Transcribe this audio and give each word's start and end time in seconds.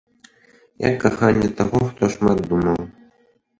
Як 0.85 0.95
каханне 1.03 1.49
таго, 1.61 1.83
хто 1.91 2.11
шмат 2.17 2.43
думаў. 2.49 2.81